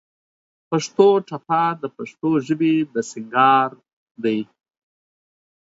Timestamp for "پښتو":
0.69-1.07, 1.95-2.29